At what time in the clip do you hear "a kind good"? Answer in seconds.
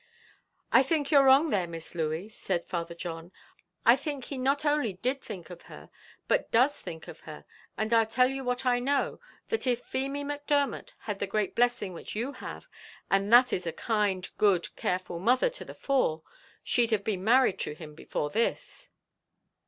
13.67-14.75